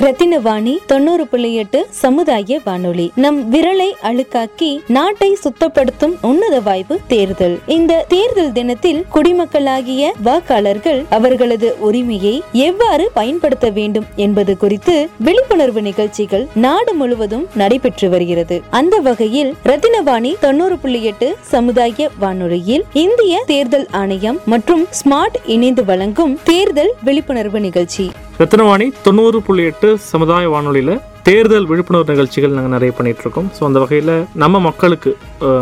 [0.00, 3.10] ரத்தினவாணி தொண்ணூறு புள்ளி எட்டு சமுதாய வானொலி.
[3.14, 7.58] நம் விரலை அழுக்காக்கி நாட்டை சுத்தப்படுத்தும் உன்னத வாய்ப்பு தேர்தல்.
[7.66, 16.94] இந்த தேர்தல் தினத்தில் குடிமக்களாகிய வாக்காளர்கள் அவர்களது உரிமையை எவ்வாறு பயன்படுத்த வேண்டும் என்பது குறித்து விழிப்புணர்வு நிகழ்ச்சிகள் நாடு
[16.94, 18.62] முழுவதும் நடைபெற்று வருகிறது.
[18.70, 26.38] அந்த வகையில் ரத்தினவாணி தொண்ணூறு புள்ளி எட்டு சமுதாய வானொலியில் இந்திய தேர்தல் ஆணையம் மற்றும் ஸ்மார்ட் இணைந்து வழங்கும்
[26.44, 28.10] தேர்தல் விழிப்புணர்வு நிகழ்ச்சி.
[28.40, 30.92] ரத்னவாணி தொண்ணூறு புள்ளி எட்டு சமுதாய வானொலியில்
[31.28, 35.10] தேர்தல் விழிப்புணர்வு நிகழ்ச்சிகள் நாங்கள் நிறைய பண்ணிகிட்ருக்கோம் இருக்கோம் ஸோ அந்த வகையில் நம்ம மக்களுக்கு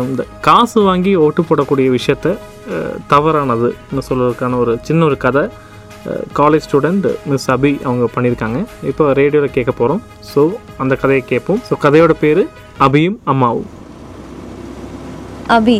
[0.09, 2.35] இந்த காசு வாங்கி ஓட்டு போடக்கூடிய விஷயத்த
[3.13, 5.43] தவறானதுன்னு சொல்வதற்கான ஒரு சின்ன ஒரு கதை
[6.39, 8.59] காலேஜ் ஸ்டூடெண்ட் மிஸ் அபி அவங்க பண்ணியிருக்காங்க.
[8.91, 10.01] இப்போ ரேடியோவில் கேட்க போகிறோம்
[10.31, 10.43] ஸோ
[10.83, 11.61] அந்த கதையை கேட்போம்.
[11.69, 12.43] ஸோ கதையோட பேர்
[12.87, 13.69] அபியும் அம்மாவும்.
[15.59, 15.79] அபி.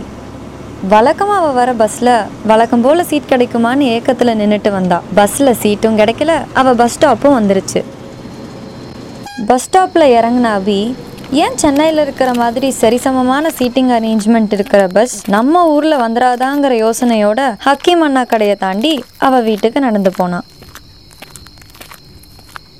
[0.93, 2.09] வழக்கமாக அவள் வர பஸ்ஸில்
[2.49, 4.97] வழக்கம் போல் சீட் கிடைக்குமான்னு ஏக்கத்தில் நின்றுட்டு வந்தா.
[5.17, 6.31] பஸ்ஸில் சீட்டும் கிடைக்கல.
[6.59, 7.81] அவள் பஸ் ஸ்டாப்பும் வந்துருச்சு.
[9.47, 10.77] பஸ் ஸ்டாப்பில் இறங்கின அபி
[11.43, 18.23] ஏன் சென்னையில் இருக்கிற மாதிரி சரிசமமான சீட்டிங் அரேஞ்ச்மெண்ட் இருக்கிற பஸ் நம்ம ஊரில் வந்துடாதாங்கிற யோசனையோட ஹக்கீம் அண்ணா
[18.33, 20.45] கடையை தாண்டி அவள் வீட்டுக்கு நடந்து போனான்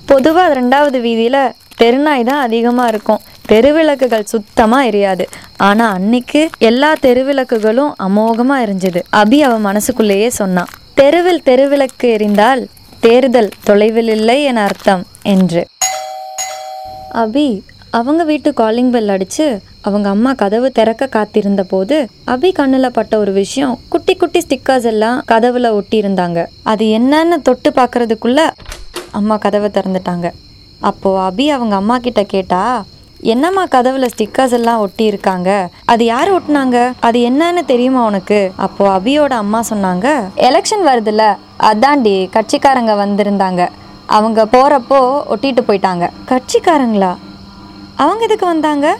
[0.06, 1.42] பொதுவாக ரெண்டாவது வீதியில்
[1.82, 3.24] தெருநாய் தான் அதிகமாக இருக்கும்.
[3.50, 5.26] தெருவிளக்குகள் சுத்தமாக எரியாது.
[5.66, 9.00] ஆனால் அன்னைக்கு எல்லா தெருவிளக்குகளும் அமோகமாக எரிஞ்சுது.
[9.22, 12.62] அபி அவன் மனசுக்குள்ளேயே சொன்னான் தெருவில் தெருவிளக்கு எரிந்தால்
[13.06, 15.64] தேர்தல் தொலைவில் இல்லை என அர்த்தம் என்று.
[17.24, 17.48] அபி
[17.98, 19.46] அவங்க வீட்டு காலிங் பெல் அடிச்சு
[19.82, 21.98] அவங்க அம்மா கதவு திறக்க காத்திருந்த போது
[22.34, 27.72] அபி கண்ணுல பட்ட ஒரு விஷயம் குட்டி குட்டி ஸ்டிக்கர்ஸ் எல்லாம் கதவுல ஒட்டி இருந்தாங்க அது என்னன்னு தொட்டு
[27.80, 28.42] பார்க்கறதுக்குள்ள
[29.12, 30.30] அம்மா கதவை திறந்துட்டாங்க.
[30.90, 32.62] அப்போ அபி அவங்க அம்மா கிட்ட கேட்டா
[33.22, 36.94] என்னம்மா கதவுல ஸ்டிக்கர்ஸ் எல்லாம் ஒட்டி இருக்காங்க அது யார் ஒட்டினாங்க?
[37.00, 38.52] அது என்னன்னு தெரியுமா உனக்கு?
[38.56, 43.68] அப்போ அபியோட அம்மா சொன்னாங்க எலெக்ஷன் வருதுல்ல அதாண்டி கட்சிக்காரங்க வந்திருந்தாங்க.
[44.06, 46.10] அவங்க போறப்போ ஒட்டிட்டு போயிட்டாங்க.
[46.30, 47.16] கட்சிக்காரங்களா?
[47.96, 48.98] அவங்க எதுக்கு வந்தாங்க?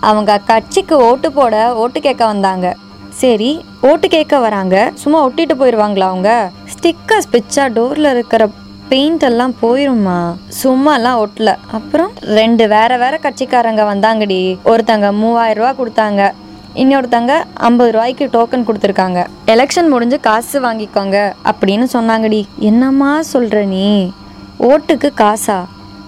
[0.00, 2.76] அவங்க கட்சிக்கு ஓட்டு போட ஓட்டு கேட்க வந்தாங்க.
[3.08, 4.90] சரி ஓட்டு கேட்க வராங்க.
[4.94, 6.50] சும்மா ஒட்டிட்டு போயிடுவாங்களா அவங்க?
[6.74, 8.50] ஸ்டிக்கர்ஸ் பிச்சா டோர்ல இருக்கிற
[8.88, 11.54] பெயிண்ட் எல்லாம் போயிருமா சும்மாலாம் ஒட்டல.
[11.72, 14.58] அப்புறம் ரெண்டு வேற வேற கட்சிக்காரங்க வந்தாங்கடி.
[14.64, 16.32] ஒருத்தங்க மூவாயிரம் ரூபா கொடுத்தாங்க.
[16.74, 19.26] இன்னொருத்தங்க ஐம்பது ரூபாய்க்கு டோக்கன் கொடுத்துருக்காங்க.
[19.46, 22.44] எலெக்ஷன் முடிஞ்சு காசு வாங்கிக்கோங்க அப்படின்னு சொன்னாங்கடி.
[22.58, 24.12] என்னம்மா சொல்கிற நீ?
[24.60, 25.64] ஓட்டுக்கு காசா?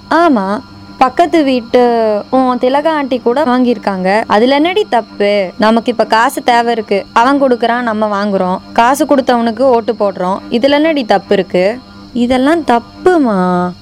[0.09, 0.65] ஆமாம்
[0.99, 1.81] பக்கத்து வீட்டு
[2.31, 4.25] உன் திலகா ஆண்டி கூட வாங்கியிருக்காங்க.
[4.27, 5.51] அதுல என்னடி தப்பு?
[5.59, 7.07] நமக்கு இப்ப காசு தேவை இருக்கு.
[7.13, 8.59] அவன் கொடுக்குறான் நம்ம வாங்குறோம்.
[8.73, 10.39] காசு கொடுத்தவனுக்கு ஓட்டு போடுறோம்.
[10.51, 11.79] இதுல என்னடி தப்பு இருக்கு?
[12.15, 13.37] இதெல்லாம் தப்புமா?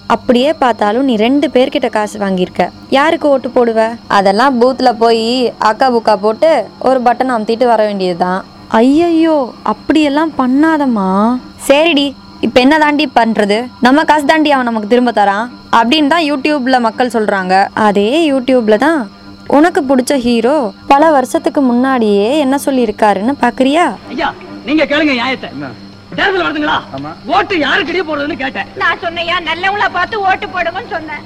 [0.06, 2.70] அப்படியே பார்த்தாலும் நீ ரெண்டு பேர்கிட்ட காசு வாங்கியிருக்க.
[2.91, 3.97] யாருக்கு ஓட்டு போடுவ?
[4.06, 8.44] அதெல்லாம் பூத்ல போய் அக்கா புக்கா போட்டு ஒரு பட்டன் அமுத்திட்டு வர வேண்டியதுதான்.
[8.69, 11.38] ஐயையோ அப்படியெல்லாம் பண்ணாதம்மா.
[11.69, 13.69] சரிடி இப்போ என்ன தாண்டி பண்றது?
[13.81, 15.47] நம்ம காசு தாண்டி அவன் நமக்கு திரும்ப தரான்.
[15.78, 17.66] அப்படின்னு தான் யூடியூப்ல மக்கள் சொல்றாங்க.
[17.75, 19.10] அதே யூடியூப்ல தான்.
[19.47, 23.97] உனக்கு பிடிச்ச ஹீரோ பல வருஷத்துக்கு முன்னாடியே என்ன சொல்லியிருக்காருன்னு பாக்குறியா?
[24.08, 24.32] ஐயா
[24.64, 25.50] நீங்க கேளுங்க நியாயத்தை.
[26.19, 26.77] தேர்தல் வருதுங்களா?
[27.37, 28.69] ஓட்டு யாருக்கிட்டே போடுறதுன்னு கேட்டேன்.
[28.82, 31.22] நான் சொன்னையா நல்லவங்கள பார்த்து ஓட்டு போடுங்கன்னு சொன்னேன்.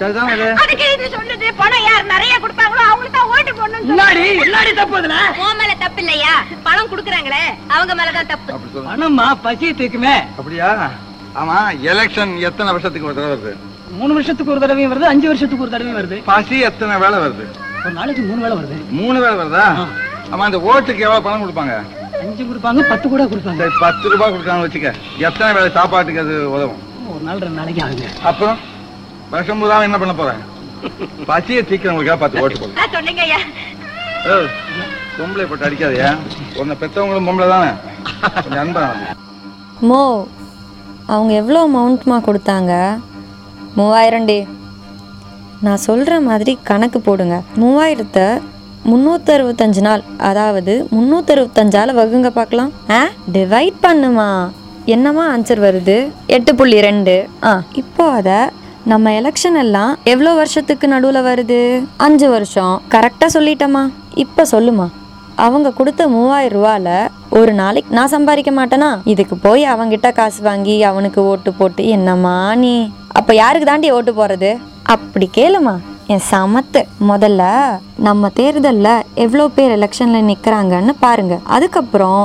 [0.63, 5.19] அதுக்கு இது சொல்லுது பணம் யார் நிறைய கொடுப்பாங்களோ அவங்களுக்கு தான் ஓட்டு போடணும்னு முன்னாடி எல்லாடி தப்பு அதுல.
[5.45, 6.35] உன் மேல தப்பு இல்லையா?
[6.67, 8.81] பணம் குடுக்குறாங்களே அவங்க மேலதான் தப்பு.
[8.91, 9.29] பணமா?
[9.47, 10.71] பசி தூக்குமே அப்படியா?
[11.41, 11.59] ஆமா
[11.93, 13.53] எலெக்ஷன் எத்தனை வருஷத்துக்கு ஒரு தடவை வருது?
[13.99, 16.19] மூணு வருஷத்துக்கு ஒரு தடவையும் வருது அஞ்சு வருஷத்துக்கு ஒரு தடவையும் வருது.
[16.33, 17.47] பசி எத்தனை வேலை வருது?
[17.85, 18.77] ஒரு நாளைக்கு மூணு வேளை வருது.
[19.01, 19.67] மூணு வேலை வருதா?
[20.33, 21.77] ஆமா அந்த ஓட்டுக்கு எவ்வளவு பணம் கொடுப்பாங்க?
[22.31, 23.61] அஞ்சு கொடுப்பாங்க பத்து கூட கொடுப்பாங்க.
[23.63, 24.91] சரி பத்து ரூபாய் கொடுக்கான்னு வச்சுக்க.
[25.29, 26.83] எத்தனை வேலை சாப்பாட்டுக்கு அது உதவும்?
[27.13, 28.09] ஒரு நாள் ரெண்டு நாளைக்கு ஆகுங்க.
[28.31, 28.59] அப்புறம்
[29.33, 30.43] வருஷம் பூரா என்ன பண்ண போறேன்?
[31.31, 33.41] பசியை தீக்கிறவங்களுக்காக பார்த்து ஓட்டு போடுங்க நான் சொன்னீங்க ஐயா.
[35.17, 36.11] பொம்பளை போட்டு அடிக்காதயா?
[36.61, 37.71] உன்னை பெத்தவங்களும் பொம்பளை தானே?
[38.45, 38.85] கொஞ்சம் அன்பா.
[39.89, 40.01] மோ
[41.15, 42.73] அவங்க எவ்வளோ அமௌண்ட்மா கொடுத்தாங்க?
[43.79, 44.39] மூவாயிரம்டி.
[45.67, 47.37] நான் சொல்கிற மாதிரி கணக்கு போடுங்க.
[47.63, 48.27] மூவாயிரத்தை
[48.85, 50.03] முந்நூற்றறுபத்தஞ்சு நாள்.
[50.19, 52.73] அதாவது முந்நூற்றறுபத்தஞ்சால் வகுங்க பார்க்கலாம்.
[52.91, 53.07] ஆ?
[53.33, 54.49] டிவைட் பண்ணுமா?
[54.85, 56.11] என்னம்மா ஆன்சர் வருது?
[56.27, 57.29] எட்டு புள்ளி ரெண்டு.
[57.43, 58.39] ஆ இப்போ அதை
[58.85, 61.85] நம்ம எலெக்ஷன் எல்லாம் எவ்வளோ வருஷத்துக்கு நடுவில் வருது?
[61.97, 62.83] அஞ்சு வருஷம்.
[62.91, 63.91] கரெக்டாக சொல்லிட்டேம்மா.
[64.15, 64.89] இப்போ சொல்லுமா.
[65.35, 68.99] அவங்க கொடுத்த மூவாயிரம் ரூபால ஒரு நாளைக்கு நான் சம்பாதிக்க மாட்டேனா?
[69.05, 72.91] இதுக்கு போய் அவங்கிட்ட காசு வாங்கி அவனுக்கு ஓட்டு போட்டு என்னம்மா நீ?
[73.13, 75.79] அப்போ யாருக்கு தாண்டி ஓட்டு போகிறது அப்படி கேளுமா.
[76.13, 76.81] என் சமத்து.
[77.09, 77.43] முதல்ல
[78.07, 82.23] நம்ம தேர்தலில் எவ்வளோ பேர் எலெக்ஷனில் நிற்கிறாங்கன்னு பாருங்கள் அதுக்கப்புறம்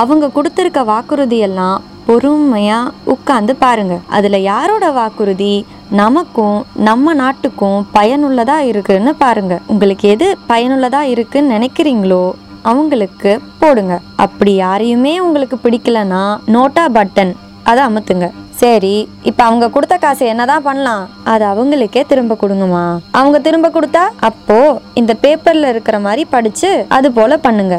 [0.00, 5.54] அவங்க கொடுத்துருக்க வாக்குறுதியெல்லாம் பொறுமையாக உட்காந்து பாருங்கள் அதில் யாரோட வாக்குறுதி?
[6.00, 6.58] நமக்கும்
[6.88, 12.24] நம்ம நாட்டுக்கும் பயனுள்ளதாக இருக்குன்னு பாருங்கள் உங்களுக்கு எது பயனுள்ளதாக இருக்குன்னு நினைக்கிறீங்களோ
[12.70, 13.30] அவங்களுக்கு
[13.60, 13.94] போடுங்க.
[14.24, 17.34] அப்படி யாரையுமே உங்களுக்கு பிடிக்கலன்னா நோட்டா பட்டன்
[17.70, 18.28] அதை அமுத்துங்க.
[18.60, 18.96] சரி
[19.30, 21.02] இப்போ அவங்க கொடுத்த காசு என்னதான் பண்ணலாம்?
[21.32, 22.86] அது அவங்களுக்கே திரும்ப கொடுங்கம்மா.
[23.18, 24.58] அவங்க திரும்ப கொடுத்தா அப்போ
[25.00, 27.76] இந்த பேப்பர்ல இருக்கிற மாதிரி படிச்சு அது போல பண்ணுங்க.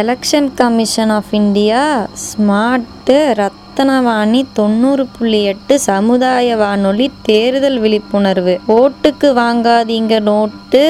[0.00, 1.82] Election commission of India
[2.26, 8.54] smart Rathnavani தொண்ணூறு புள்ளி எட்டு சமுதாய வானொலி தேர்தல் விழிப்புணர்வு.
[8.78, 10.84] ஓட்டுக்கு வாங்காதீங்க நோட்டு.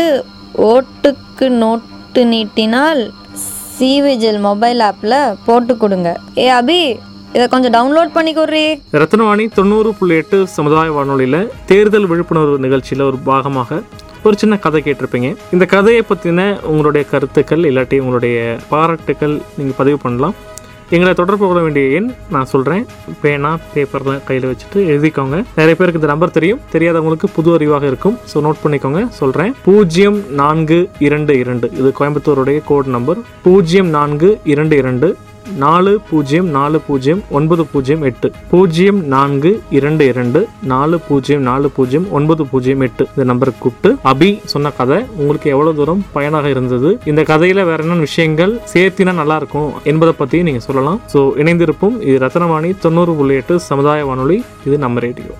[0.72, 3.02] ஓட்டுக்கு நோட்டு நீட்டினால்
[3.76, 6.10] சிவிஜில் மொபைல் ஆப்பில் போட்டு கொடுங்க.
[6.38, 6.81] ஏ அபி
[7.37, 8.32] இதை கொஞ்சம் டவுன்லோட் பண்ணி
[9.00, 13.79] ரத்னவாணி தொண்ணூறு புள்ளி எட்டு சமுதாய வானொலியில் தேர்தல் விழிப்புணர்வு நிகழ்ச்சியில் ஒரு பாகமாக
[14.27, 15.29] ஒரு சின்ன கதை கேட்டிருப்பீங்க.
[15.55, 16.41] இந்த கதையை பற்றின
[16.71, 20.35] உங்களுடைய கருத்துக்கள் இல்லாட்டி உங்களுடைய பாராட்டுக்கள் நீங்கள் பதிவு பண்ணலாம்.
[20.97, 22.85] எங்களை தொடர்பு கொள்ள வேண்டிய எண் நான் சொல்கிறேன்
[23.23, 25.37] பேனா பேப்பர்லாம் கையில் வச்சுட்டு எழுதிக்கோங்க.
[25.59, 26.61] நிறைய பேருக்கு இந்த நம்பர் தெரியும்.
[26.75, 28.19] தெரியாதவங்களுக்கு புது அறிவாக இருக்கும்.
[28.33, 29.03] ஸோ நோட் பண்ணிக்கோங்க.
[29.21, 31.69] சொல்கிறேன் பூஜ்ஜியம் நான்கு இரண்டு இரண்டு.
[31.81, 35.11] இது கோயம்புத்தூருடைய கோட் நம்பர் பூஜ்ஜியம் நான்கு இரண்டு இரண்டு.
[35.56, 38.32] நாலு பூஜ்ஜியம் நாலு பூஜ்ஜியம் ஒன்பது பூஜ்ஜியம் எட்டு.
[38.50, 43.06] பூஜ்ஜியம் நான்கு இரண்டு இரண்டு நாலு பூஜ்ஜியம் நாலு பூஜ்ஜியம் ஒன்பது பூஜ்ஜியம் எட்டு.
[43.08, 46.98] இந்த நம்பருக்கு கூப்பிட்டு அபி சொன்ன கதை உங்களுக்கு எவ்வளவு தூரம் பயனாக இருந்தது?
[47.04, 48.60] இந்த கதையில வேற என்ன விஷயங்கள்?
[48.75, 51.00] சேர்த்தினா நல்லா இருக்கும் என்பதை பத்தி நீங்க சொல்லலாம்.
[51.12, 52.00] ஸோ இணைந்திருப்போம்.
[52.00, 54.44] இது ரத்னவாணி தொண்ணூறு புள்ளி எட்டு சமுதாய வானொலி.
[54.66, 55.32] இது நம்ம ரேடியோ.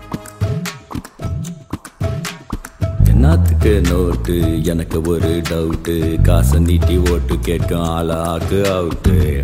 [3.13, 4.65] என்னத்துக்கு நோட்டு?
[4.65, 9.40] எனக்கு ஒரு டவுட்டு காசை நீட்டி ஓட்டு கேட்கும் ஆளாக்கு அவுட்டு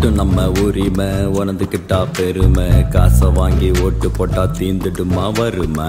[0.00, 1.06] ஓட்டு நம்ம உரிமை.
[1.06, 2.88] உணர்ந்துக்கிட்டா பெருமை.
[2.88, 5.88] காசை வாங்கி ஓட்டு போட்டா தீந்துடுமா வறுமை?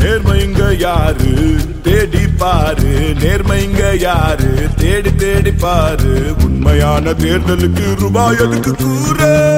[0.00, 1.56] நேர்மைங்க யாரு?
[1.82, 3.14] தேடி பாரு.
[3.20, 4.68] நேர்மைங்க யாரு?
[4.76, 6.34] தேடி தேடி பாரு.
[6.44, 9.53] உண்மையான தேர்தலுக்கு ரூபாய் அதுக்கு கூற.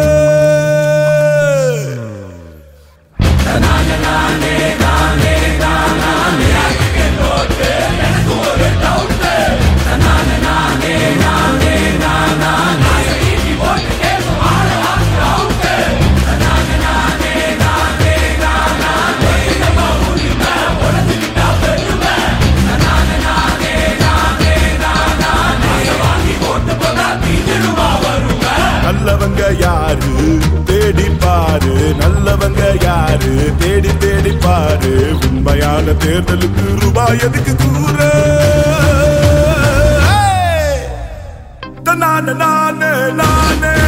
[29.52, 30.38] யாரு?
[30.64, 33.54] தேடி பாரு நல்லவங்க யாரு?
[33.58, 35.16] தேடி தேடி பாரு.
[35.28, 37.98] உண்மையான தேர்தலுக்கு ரூபாய் எதுக்கு கூற?
[41.94, 43.85] நானே நானே நானே.